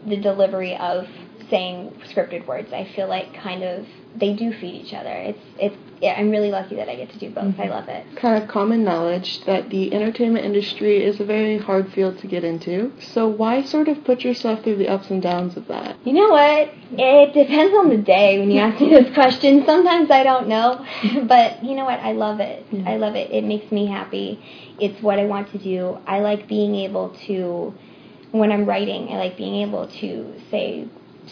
the 0.07 0.17
delivery 0.17 0.77
of 0.77 1.07
saying 1.49 2.01
scripted 2.07 2.45
words. 2.45 2.71
I 2.73 2.85
feel 2.95 3.07
like 3.07 3.33
kind 3.33 3.63
of 3.63 3.85
they 4.15 4.33
do 4.33 4.51
feed 4.53 4.85
each 4.85 4.93
other. 4.93 5.11
It's 5.11 5.39
it's 5.57 5.77
yeah, 6.01 6.13
I'm 6.17 6.29
really 6.29 6.49
lucky 6.49 6.75
that 6.75 6.87
I 6.87 6.95
get 6.95 7.09
to 7.11 7.19
do 7.19 7.29
both. 7.29 7.59
I 7.59 7.63
mm-hmm. 7.63 7.71
love 7.71 7.89
it. 7.89 8.05
Kind 8.15 8.41
of 8.41 8.49
common 8.49 8.85
knowledge 8.85 9.43
that 9.45 9.69
the 9.69 9.93
entertainment 9.93 10.45
industry 10.45 11.03
is 11.03 11.19
a 11.19 11.25
very 11.25 11.57
hard 11.57 11.91
field 11.91 12.19
to 12.19 12.27
get 12.27 12.43
into. 12.43 12.93
So 12.99 13.27
why 13.27 13.63
sort 13.63 13.89
of 13.89 14.03
put 14.05 14.21
yourself 14.21 14.63
through 14.63 14.77
the 14.77 14.87
ups 14.87 15.09
and 15.09 15.21
downs 15.21 15.57
of 15.57 15.67
that? 15.67 15.97
You 16.05 16.13
know 16.13 16.29
what? 16.29 16.73
It 16.93 17.33
depends 17.33 17.75
on 17.75 17.89
the 17.89 17.97
day 17.97 18.39
when 18.39 18.49
you 18.49 18.59
ask 18.59 18.79
me 18.79 18.89
this 18.89 19.13
question. 19.13 19.65
Sometimes 19.65 20.09
I 20.09 20.23
don't 20.23 20.47
know, 20.47 20.85
but 21.27 21.63
you 21.63 21.75
know 21.75 21.85
what? 21.85 21.99
I 21.99 22.13
love 22.13 22.39
it. 22.39 22.65
Mm-hmm. 22.71 22.87
I 22.87 22.95
love 22.95 23.15
it. 23.15 23.31
It 23.31 23.43
makes 23.43 23.69
me 23.71 23.85
happy. 23.85 24.41
It's 24.79 25.01
what 25.03 25.19
I 25.19 25.25
want 25.25 25.51
to 25.51 25.57
do. 25.57 25.97
I 26.07 26.19
like 26.19 26.47
being 26.47 26.75
able 26.75 27.09
to, 27.27 27.73
when 28.31 28.53
I'm 28.53 28.65
writing, 28.65 29.09
I 29.09 29.17
like 29.17 29.35
being 29.35 29.55
able 29.67 29.87
to 29.99 30.33
say 30.49 30.87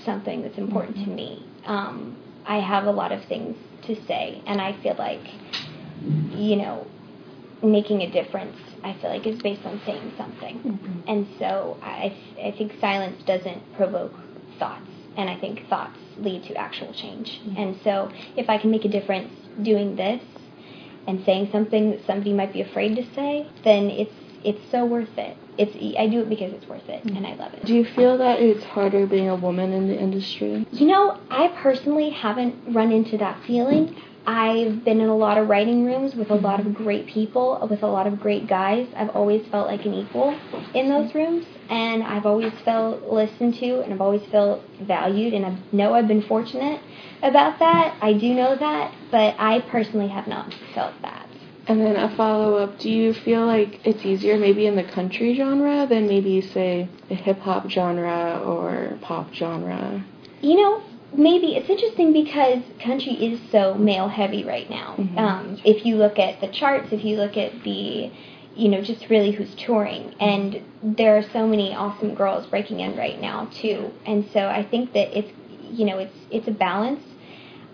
something 0.05 0.41
that's 0.41 0.57
important 0.57 0.95
to 0.97 1.01
mm-hmm. 1.03 1.15
me. 1.15 1.45
Um, 1.65 2.17
I 2.45 2.59
have 2.59 2.85
a 2.85 2.91
lot 2.91 3.11
of 3.11 3.23
things 3.25 3.57
to 3.87 3.95
say, 4.05 4.41
and 4.45 4.61
I 4.61 4.73
feel 4.81 4.95
like, 4.97 5.25
you 6.31 6.55
know, 6.55 6.87
making 7.63 8.01
a 8.01 8.11
difference. 8.11 8.57
I 8.83 8.93
feel 9.01 9.09
like 9.09 9.25
is 9.25 9.41
based 9.41 9.65
on 9.65 9.81
saying 9.85 10.13
something, 10.17 10.59
mm-hmm. 10.59 11.09
and 11.09 11.27
so 11.39 11.77
I 11.81 12.15
I 12.41 12.51
think 12.57 12.73
silence 12.79 13.21
doesn't 13.23 13.75
provoke 13.75 14.13
thoughts, 14.59 14.89
and 15.17 15.29
I 15.29 15.37
think 15.39 15.67
thoughts 15.67 15.97
lead 16.17 16.43
to 16.45 16.55
actual 16.55 16.93
change. 16.93 17.39
Mm-hmm. 17.41 17.57
And 17.57 17.79
so 17.83 18.11
if 18.35 18.49
I 18.49 18.57
can 18.57 18.71
make 18.71 18.85
a 18.85 18.89
difference 18.89 19.33
doing 19.61 19.95
this 19.95 20.21
and 21.07 21.23
saying 21.25 21.49
something 21.51 21.91
that 21.91 22.05
somebody 22.05 22.33
might 22.33 22.53
be 22.53 22.61
afraid 22.61 22.95
to 22.95 23.03
say, 23.15 23.49
then 23.63 23.89
it's 23.89 24.13
it's 24.43 24.71
so 24.71 24.85
worth 24.85 25.17
it. 25.17 25.37
It's 25.57 25.75
I 25.97 26.07
do 26.07 26.21
it 26.21 26.29
because 26.29 26.53
it's 26.53 26.67
worth 26.67 26.87
it, 26.87 27.03
and 27.05 27.25
I 27.25 27.35
love 27.35 27.53
it. 27.53 27.65
Do 27.65 27.73
you 27.73 27.85
feel 27.85 28.17
that 28.19 28.39
it's 28.39 28.63
harder 28.63 29.07
being 29.07 29.29
a 29.29 29.35
woman 29.35 29.73
in 29.73 29.87
the 29.87 29.97
industry? 29.97 30.65
You 30.71 30.85
know, 30.87 31.19
I 31.29 31.47
personally 31.49 32.11
haven't 32.11 32.73
run 32.73 32.91
into 32.91 33.17
that 33.17 33.43
feeling. 33.45 33.95
I've 34.27 34.83
been 34.83 34.99
in 34.99 35.07
a 35.07 35.15
lot 35.15 35.37
of 35.37 35.47
writing 35.47 35.85
rooms 35.85 36.13
with 36.13 36.29
a 36.31 36.35
lot 36.35 36.59
of 36.59 36.73
great 36.73 37.07
people, 37.07 37.65
with 37.69 37.81
a 37.81 37.87
lot 37.87 38.07
of 38.07 38.19
great 38.19 38.45
guys. 38.45 38.85
I've 38.93 39.15
always 39.15 39.47
felt 39.47 39.67
like 39.67 39.85
an 39.85 39.93
equal 39.93 40.37
in 40.73 40.89
those 40.89 41.15
rooms, 41.15 41.45
and 41.69 42.03
I've 42.03 42.25
always 42.25 42.51
felt 42.65 43.03
listened 43.03 43.55
to, 43.55 43.81
and 43.81 43.93
I've 43.93 44.01
always 44.01 44.23
felt 44.29 44.61
valued, 44.81 45.33
and 45.33 45.45
I 45.45 45.57
know 45.71 45.93
I've 45.93 46.09
been 46.09 46.23
fortunate 46.23 46.81
about 47.23 47.57
that. 47.59 47.97
I 48.01 48.13
do 48.13 48.33
know 48.33 48.53
that, 48.55 48.93
but 49.11 49.35
I 49.39 49.61
personally 49.61 50.09
have 50.09 50.27
not 50.27 50.53
felt 50.75 51.01
that. 51.03 51.16
And 51.67 51.81
then 51.81 51.97
a 51.97 52.15
follow 52.15 52.57
up, 52.57 52.79
do 52.79 52.89
you 52.89 53.13
feel 53.13 53.45
like 53.45 53.86
it's 53.86 54.05
easier 54.05 54.38
maybe 54.38 54.67
in 54.67 54.75
the 54.75 54.83
country 54.83 55.36
genre 55.36 55.86
than 55.88 56.07
maybe, 56.07 56.39
say, 56.41 56.88
the 57.09 57.15
hip 57.15 57.39
hop 57.39 57.69
genre 57.69 58.41
or 58.45 58.97
pop 59.01 59.33
genre? 59.33 60.05
You 60.41 60.55
know, 60.55 60.83
maybe 61.13 61.55
it's 61.55 61.69
interesting 61.69 62.13
because 62.13 62.63
country 62.81 63.13
is 63.13 63.39
so 63.51 63.74
male 63.74 64.07
heavy 64.07 64.45
right 64.45 64.69
now. 64.69 64.95
Um, 65.17 65.59
if 65.65 65.86
you 65.86 65.97
look 65.97 66.17
at 66.19 66.39
the 66.39 66.47
charts, 66.47 66.93
if 66.93 67.03
you 67.03 67.17
look 67.17 67.36
at 67.36 67.63
the, 67.63 68.12
you 68.55 68.69
know, 68.69 68.81
just 68.81 69.09
really 69.09 69.31
who's 69.31 69.53
touring, 69.55 70.15
and 70.21 70.62
there 70.81 71.17
are 71.17 71.24
so 71.24 71.45
many 71.45 71.74
awesome 71.74 72.15
girls 72.15 72.47
breaking 72.47 72.79
in 72.79 72.95
right 72.95 73.19
now 73.19 73.50
too. 73.62 73.91
And 74.05 74.29
so 74.31 74.47
I 74.47 74.63
think 74.63 74.93
that 74.93 75.17
it's 75.17 75.31
you 75.69 75.86
know, 75.86 75.97
it's 75.97 76.15
it's 76.31 76.47
a 76.47 76.51
balance. 76.51 77.03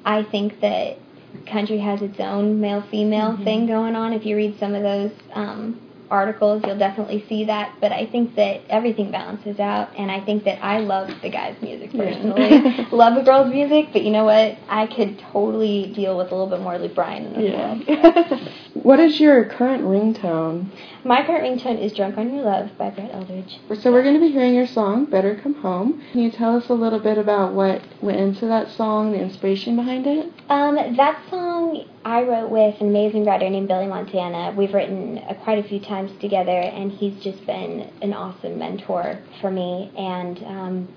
I 0.05 0.23
think 0.23 0.59
that 0.62 0.97
country 1.45 1.79
has 1.79 2.01
its 2.01 2.19
own 2.19 2.59
male 2.61 2.81
female 2.89 3.33
Mhm. 3.37 3.43
thing 3.43 3.67
going 3.67 3.95
on. 3.95 4.13
If 4.13 4.25
you 4.25 4.35
read 4.35 4.57
some 4.59 4.75
of 4.75 4.83
those 4.83 5.11
um, 5.33 5.79
articles, 6.09 6.61
you'll 6.65 6.77
definitely 6.77 7.25
see 7.27 7.45
that. 7.45 7.73
But 7.81 7.91
I 7.91 8.05
think 8.05 8.35
that 8.35 8.61
everything 8.69 9.09
balances 9.11 9.59
out, 9.59 9.89
and 9.97 10.11
I 10.11 10.19
think 10.19 10.43
that 10.43 10.63
I 10.63 10.79
love 10.79 11.09
the 11.21 11.29
guy's 11.29 11.55
music 11.61 11.89
Yeah. 11.93 12.05
personally. 12.05 12.87
love 12.91 13.15
the 13.15 13.23
girl's 13.23 13.51
music, 13.51 13.87
but 13.91 14.03
you 14.03 14.11
know 14.11 14.25
what? 14.25 14.57
I 14.69 14.87
could 14.87 15.19
totally 15.31 15.91
deal 15.95 16.17
with 16.17 16.31
a 16.31 16.35
little 16.35 16.49
bit 16.49 16.61
more 16.61 16.77
Luke 16.77 16.95
Bryan 16.95 17.33
in 17.33 17.33
world. 17.51 17.83
Yeah. 17.87 18.39
what 18.83 18.99
is 18.99 19.19
your 19.19 19.45
current 19.45 19.83
ringtone? 19.83 20.69
My 21.05 21.25
current 21.25 21.43
ringtone 21.43 21.79
is 21.79 21.93
"Drunk 21.93 22.17
on 22.17 22.33
Your 22.33 22.43
Love" 22.43 22.77
by 22.77 22.89
Brett 22.89 23.11
Eldredge. 23.11 23.57
So 23.81 23.91
we're 23.91 24.03
going 24.03 24.15
to 24.15 24.19
be 24.19 24.31
hearing 24.31 24.53
your 24.53 24.67
song, 24.67 25.05
Better 25.05 25.35
Come 25.41 25.55
Home. 25.55 26.03
Can 26.11 26.21
you 26.21 26.29
tell 26.29 26.57
us 26.57 26.69
a 26.69 26.73
little 26.73 26.99
bit 26.99 27.17
about 27.17 27.53
what 27.53 27.81
went 28.01 28.19
into 28.19 28.45
that 28.47 28.69
song, 28.69 29.13
the 29.13 29.19
inspiration 29.19 29.75
behind 29.75 30.05
it? 30.05 30.31
Um, 30.49 30.75
that 30.75 31.21
song 31.29 31.85
I 32.03 32.23
wrote 32.23 32.49
with 32.49 32.79
an 32.81 32.89
amazing 32.89 33.25
writer 33.25 33.49
named 33.49 33.69
Billy 33.69 33.87
Montana. 33.87 34.53
We've 34.55 34.73
written 34.73 35.17
uh, 35.19 35.33
quite 35.43 35.63
a 35.63 35.67
few 35.67 35.79
times 35.79 36.11
together, 36.19 36.51
and 36.51 36.91
he's 36.91 37.21
just 37.23 37.45
been 37.45 37.89
an 38.01 38.13
awesome 38.13 38.59
mentor 38.59 39.19
for 39.39 39.49
me. 39.49 39.91
And 39.97 40.43
um, 40.43 40.87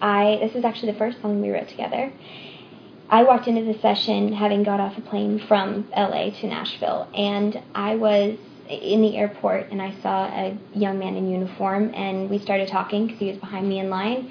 I 0.00 0.38
this 0.40 0.54
is 0.56 0.64
actually 0.64 0.92
the 0.92 0.98
first 0.98 1.20
song 1.22 1.40
we 1.40 1.50
wrote 1.50 1.68
together. 1.68 2.12
I 3.10 3.22
walked 3.22 3.46
into 3.48 3.64
the 3.72 3.78
session 3.80 4.32
having 4.32 4.62
got 4.64 4.80
off 4.80 4.98
a 4.98 5.00
plane 5.00 5.38
from 5.38 5.88
LA 5.96 6.30
to 6.40 6.46
Nashville, 6.46 7.08
and 7.14 7.60
I 7.74 7.96
was 7.96 8.36
in 8.68 9.00
the 9.00 9.16
airport 9.16 9.70
and 9.70 9.80
I 9.80 9.94
saw 10.02 10.26
a 10.26 10.58
young 10.74 10.98
man 10.98 11.16
in 11.16 11.30
uniform, 11.30 11.92
and 11.94 12.28
we 12.28 12.38
started 12.38 12.68
talking 12.68 13.06
because 13.06 13.18
he 13.18 13.28
was 13.28 13.38
behind 13.38 13.66
me 13.66 13.78
in 13.78 13.88
line, 13.88 14.30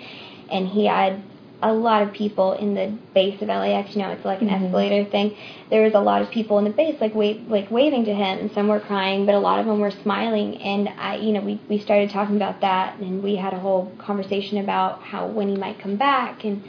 and 0.51 0.67
he 0.67 0.86
had 0.86 1.24
a 1.63 1.74
lot 1.74 2.03
of 2.03 2.13
people 2.13 2.53
in 2.53 2.75
the 2.75 2.93
base 3.15 3.41
of 3.41 3.48
LAX. 3.48 3.96
You 3.96 4.03
know, 4.03 4.12
it's 4.12 4.24
like 4.24 4.43
an 4.43 4.50
Mhm. 4.50 4.65
escalator 4.65 5.05
thing. 5.05 5.36
There 5.72 5.81
was 5.81 5.96
a 5.96 6.00
lot 6.00 6.22
of 6.22 6.29
people 6.29 6.60
in 6.60 6.65
the 6.65 6.69
base, 6.69 7.01
like 7.01 7.15
wa- 7.15 7.34
like 7.50 7.72
waving 7.72 8.05
to 8.05 8.13
him, 8.13 8.38
and 8.38 8.51
some 8.51 8.67
were 8.67 8.79
crying, 8.79 9.25
but 9.25 9.34
a 9.34 9.39
lot 9.39 9.60
of 9.60 9.65
them 9.65 9.79
were 9.79 9.89
smiling. 9.89 10.57
And 10.57 10.88
I, 11.01 11.15
you 11.15 11.34
know, 11.34 11.41
we 11.41 11.60
we 11.67 11.79
started 11.79 12.12
talking 12.12 12.36
about 12.36 12.62
that, 12.62 13.00
and 13.00 13.24
we 13.24 13.38
had 13.38 13.53
a 13.53 13.60
whole 13.60 13.91
conversation 13.98 14.60
about 14.60 15.01
how 15.01 15.25
when 15.25 15.50
he 15.50 15.55
might 15.55 15.79
come 15.79 15.96
back 15.96 16.46
and 16.46 16.62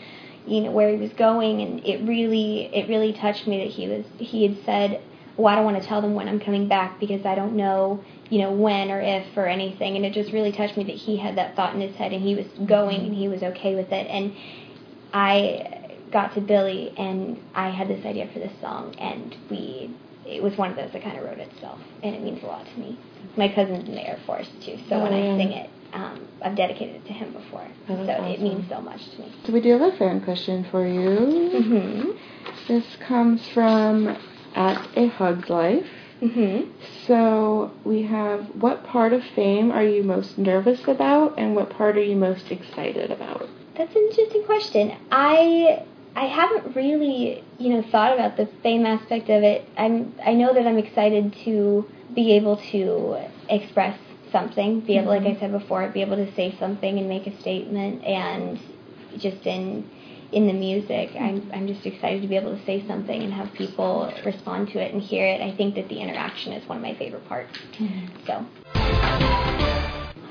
you 0.48 0.60
know 0.62 0.70
where 0.70 0.90
he 0.90 0.96
was 0.96 1.12
going 1.12 1.60
and 1.60 1.84
it 1.86 2.06
really 2.06 2.70
it 2.74 2.88
really 2.88 3.12
touched 3.12 3.46
me 3.46 3.64
that 3.64 3.72
he 3.72 3.88
was 3.88 4.04
he 4.18 4.46
had 4.46 4.64
said 4.64 5.00
well 5.36 5.48
i 5.48 5.54
don't 5.56 5.64
want 5.64 5.80
to 5.80 5.86
tell 5.86 6.00
them 6.00 6.14
when 6.14 6.28
i'm 6.28 6.40
coming 6.40 6.68
back 6.68 6.98
because 6.98 7.24
i 7.26 7.34
don't 7.34 7.54
know 7.54 8.02
you 8.30 8.40
know 8.40 8.52
when 8.52 8.90
or 8.90 9.00
if 9.00 9.36
or 9.36 9.46
anything. 9.46 9.96
And 9.96 10.04
it 10.04 10.12
just 10.12 10.32
really 10.32 10.52
touched 10.52 10.76
me 10.76 10.84
that 10.84 10.96
he 10.96 11.16
had 11.16 11.36
that 11.38 11.56
thought 11.56 11.74
in 11.74 11.80
his 11.80 11.96
head 11.96 12.12
and 12.12 12.22
he 12.22 12.34
was 12.34 12.46
mm-hmm. 12.46 12.66
going 12.66 13.00
and 13.00 13.14
he 13.14 13.28
was 13.28 13.42
okay 13.42 13.74
with 13.74 13.92
it. 13.92 14.06
And 14.06 14.34
i 15.12 15.86
got 16.12 16.34
to 16.34 16.40
billy 16.40 16.92
and 16.98 17.38
i 17.54 17.70
had 17.70 17.88
this 17.88 18.04
idea 18.04 18.28
for 18.32 18.38
this 18.38 18.52
song 18.60 18.94
and 18.98 19.34
we 19.50 19.90
it 20.26 20.42
was 20.42 20.54
one 20.56 20.70
of 20.70 20.76
those 20.76 20.90
that 20.92 21.02
kind 21.02 21.18
of 21.18 21.24
wrote 21.24 21.38
itself 21.38 21.80
and 22.02 22.14
it 22.14 22.22
means 22.22 22.42
a 22.42 22.46
lot 22.46 22.66
to 22.66 22.78
me. 22.78 22.98
My 23.36 23.48
cousin's 23.48 23.88
in 23.88 23.94
the 23.94 24.06
air 24.06 24.18
force 24.26 24.48
too 24.62 24.78
so 24.88 24.96
Oh, 24.96 25.02
when 25.02 25.14
i 25.14 25.38
sing 25.38 25.52
it 25.52 25.70
um, 25.92 26.28
i've 26.42 26.56
dedicated 26.56 26.96
it 26.96 27.06
to 27.06 27.12
him 27.12 27.32
before 27.32 27.66
Oh, 27.90 27.96
so 27.96 28.04
that's 28.06 28.34
it 28.34 28.40
means 28.42 28.68
so 28.68 28.80
much 28.80 29.00
to 29.16 29.22
me 29.22 29.32
So 29.46 29.52
we 29.52 29.60
do 29.60 29.70
have 29.78 29.92
a 29.94 29.96
fan 29.96 30.20
question 30.22 30.64
for 30.70 30.86
you. 30.86 31.50
mhm 31.54 32.18
This 32.68 32.84
comes 32.96 33.46
from 33.48 34.16
at 34.54 34.78
a 34.96 35.08
Hug's 35.08 35.48
Life. 35.48 35.86
mhm 36.20 36.68
So 37.06 37.72
we 37.84 38.02
have 38.02 38.44
what 38.60 38.84
part 38.84 39.12
of 39.12 39.22
fame 39.34 39.70
are 39.70 39.84
you 39.84 40.02
most 40.02 40.36
nervous 40.38 40.86
about, 40.86 41.38
and 41.38 41.54
what 41.56 41.70
part 41.70 41.96
are 41.96 42.02
you 42.02 42.16
most 42.16 42.50
excited 42.50 43.10
about? 43.10 43.48
That's 43.76 43.94
an 43.94 44.02
interesting 44.10 44.42
question. 44.44 44.92
I 45.10 45.84
I 46.16 46.26
haven't 46.26 46.74
really, 46.74 47.42
you 47.58 47.70
know, 47.70 47.82
thought 47.92 48.12
about 48.12 48.36
the 48.36 48.46
fame 48.62 48.84
aspect 48.84 49.28
of 49.30 49.42
it. 49.44 49.64
I'm 49.76 50.12
I 50.24 50.34
know 50.34 50.52
that 50.52 50.66
I'm 50.66 50.78
excited 50.78 51.32
to 51.44 51.88
be 52.14 52.32
able 52.32 52.56
to 52.72 53.16
express 53.48 53.96
something, 54.32 54.80
be 54.80 54.96
able, 54.96 55.08
like 55.08 55.22
mm-hmm. 55.22 55.36
I 55.36 55.40
said 55.40 55.52
before, 55.52 55.88
be 55.88 56.02
able 56.02 56.16
to 56.16 56.34
say 56.34 56.56
something 56.58 56.98
and 56.98 57.08
make 57.08 57.26
a 57.26 57.40
statement, 57.40 58.04
and 58.04 58.58
just 59.18 59.46
in 59.46 59.88
in 60.30 60.46
the 60.46 60.52
music, 60.52 61.10
I'm 61.18 61.50
I'm 61.52 61.66
just 61.66 61.86
excited 61.86 62.22
to 62.22 62.28
be 62.28 62.36
able 62.36 62.56
to 62.56 62.64
say 62.64 62.86
something 62.86 63.22
and 63.22 63.32
have 63.32 63.52
people 63.54 64.12
respond 64.24 64.68
to 64.68 64.80
it 64.80 64.92
and 64.92 65.02
hear 65.02 65.26
it. 65.26 65.40
I 65.40 65.56
think 65.56 65.74
that 65.76 65.88
the 65.88 66.00
interaction 66.00 66.52
is 66.52 66.68
one 66.68 66.78
of 66.78 66.82
my 66.82 66.94
favorite 66.94 67.26
parts. 67.26 67.58
Mm-hmm. 67.78 68.26
So. 68.26 68.46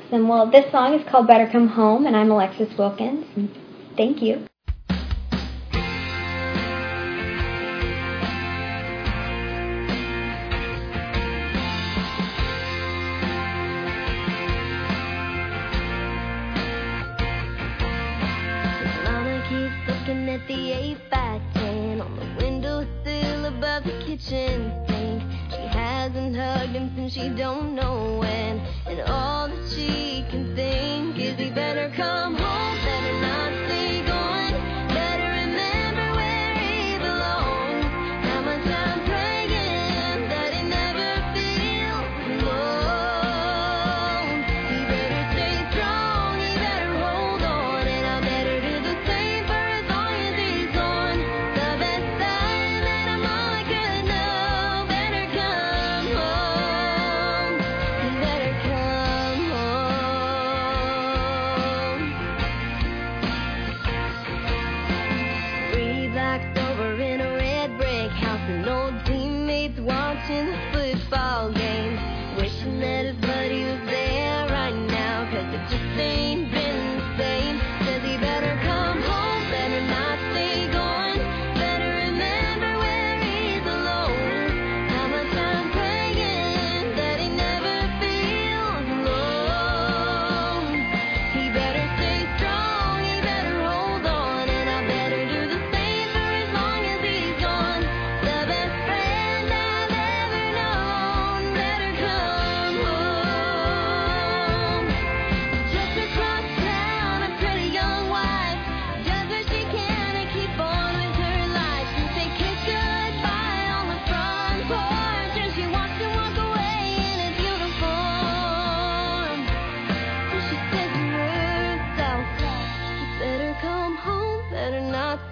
Awesome. 0.08 0.28
Well, 0.28 0.50
this 0.50 0.72
song 0.72 0.94
is 0.94 1.08
called 1.10 1.28
Better 1.28 1.50
Come 1.52 1.68
Home, 1.68 2.06
and 2.06 2.16
I'm 2.16 2.32
Alexis 2.32 2.78
Wilkins. 2.78 3.26
Mm-hmm. 3.36 3.96
Thank 3.98 4.22
you. 4.22 4.47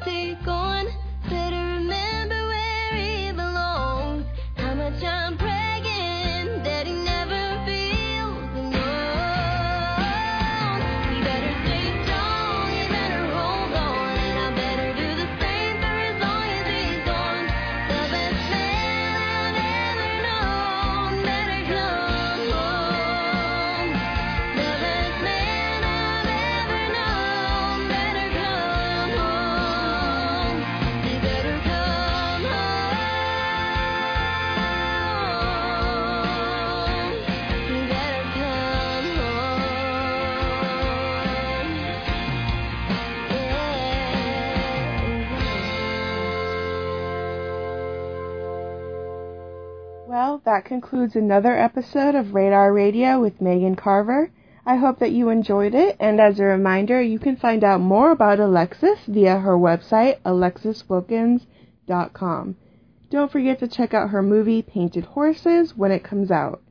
thì 0.05 0.35
that 50.45 50.63
concludes 50.63 51.15
another 51.15 51.57
episode 51.57 52.13
of 52.13 52.35
Radar 52.35 52.71
Radio 52.71 53.19
with 53.19 53.41
Megan 53.41 53.75
Carver. 53.75 54.29
I 54.63 54.75
hope 54.75 54.99
that 54.99 55.11
you 55.11 55.29
enjoyed 55.29 55.73
it, 55.73 55.97
and 55.99 56.21
as 56.21 56.39
a 56.39 56.43
reminder, 56.43 57.01
you 57.01 57.17
can 57.17 57.35
find 57.35 57.63
out 57.63 57.81
more 57.81 58.11
about 58.11 58.39
Alexis 58.39 58.99
via 59.07 59.39
her 59.39 59.57
website, 59.57 60.19
alexiswilkins.com. 60.21 62.55
Don't 63.09 63.31
forget 63.31 63.57
to 63.59 63.67
check 63.67 63.95
out 63.95 64.11
her 64.11 64.21
movie, 64.21 64.61
Painted 64.61 65.05
Horses, 65.05 65.75
when 65.75 65.91
it 65.91 66.03
comes 66.03 66.29
out. 66.29 66.61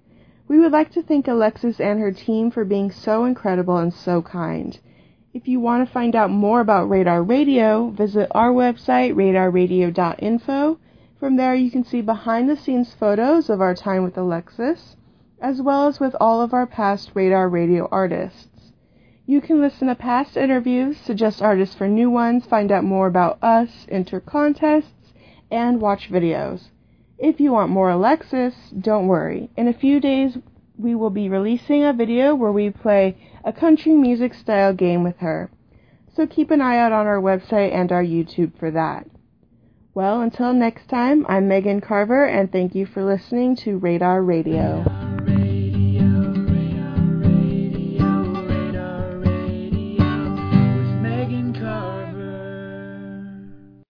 We 0.46 0.60
would 0.60 0.70
like 0.70 0.92
to 0.92 1.02
thank 1.02 1.26
Alexis 1.26 1.80
and 1.80 1.98
her 1.98 2.12
team 2.12 2.52
for 2.52 2.64
being 2.64 2.92
so 2.92 3.24
incredible 3.24 3.78
and 3.78 3.92
so 3.92 4.22
kind. 4.22 4.78
If 5.32 5.48
you 5.48 5.58
want 5.58 5.84
to 5.84 5.92
find 5.92 6.14
out 6.14 6.30
more 6.30 6.60
about 6.60 6.88
Radar 6.88 7.24
Radio, 7.24 7.90
visit 7.90 8.28
our 8.30 8.52
website, 8.52 9.14
radarradio.info. 9.14 10.78
From 11.24 11.36
there, 11.36 11.54
you 11.54 11.70
can 11.70 11.84
see 11.84 12.02
behind 12.02 12.50
the 12.50 12.54
scenes 12.54 12.92
photos 12.92 13.48
of 13.48 13.62
our 13.62 13.74
time 13.74 14.02
with 14.04 14.18
Alexis, 14.18 14.94
as 15.40 15.62
well 15.62 15.86
as 15.86 15.98
with 15.98 16.14
all 16.20 16.42
of 16.42 16.52
our 16.52 16.66
past 16.66 17.12
Radar 17.14 17.48
Radio 17.48 17.88
artists. 17.90 18.72
You 19.24 19.40
can 19.40 19.58
listen 19.58 19.88
to 19.88 19.94
past 19.94 20.36
interviews, 20.36 20.98
suggest 20.98 21.40
artists 21.40 21.74
for 21.74 21.88
new 21.88 22.10
ones, 22.10 22.44
find 22.44 22.70
out 22.70 22.84
more 22.84 23.06
about 23.06 23.42
us, 23.42 23.86
enter 23.88 24.20
contests, 24.20 25.14
and 25.50 25.80
watch 25.80 26.10
videos. 26.10 26.64
If 27.16 27.40
you 27.40 27.52
want 27.52 27.70
more 27.70 27.88
Alexis, 27.88 28.54
don't 28.78 29.06
worry. 29.06 29.48
In 29.56 29.66
a 29.66 29.72
few 29.72 30.00
days, 30.00 30.36
we 30.76 30.94
will 30.94 31.08
be 31.08 31.30
releasing 31.30 31.84
a 31.84 31.94
video 31.94 32.34
where 32.34 32.52
we 32.52 32.68
play 32.68 33.16
a 33.42 33.50
country 33.50 33.92
music 33.92 34.34
style 34.34 34.74
game 34.74 35.02
with 35.02 35.16
her. 35.20 35.50
So 36.14 36.26
keep 36.26 36.50
an 36.50 36.60
eye 36.60 36.76
out 36.76 36.92
on 36.92 37.06
our 37.06 37.22
website 37.22 37.72
and 37.72 37.90
our 37.92 38.04
YouTube 38.04 38.58
for 38.58 38.70
that. 38.72 39.06
Well, 39.94 40.22
until 40.22 40.52
next 40.52 40.88
time, 40.88 41.24
I'm 41.28 41.46
Megan 41.46 41.80
Carver, 41.80 42.26
and 42.26 42.50
thank 42.50 42.74
you 42.74 42.84
for 42.84 43.04
listening 43.04 43.54
to 43.58 43.78
Radar 43.78 44.22
Radio. 44.22 45.13